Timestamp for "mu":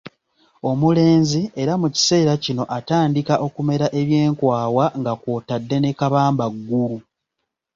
1.81-1.87